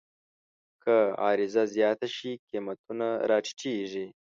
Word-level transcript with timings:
که 0.83 0.95
عرضه 1.27 1.63
زیاته 1.73 2.07
شي، 2.15 2.31
قیمتونه 2.49 3.07
راټیټېږي. 3.29 4.05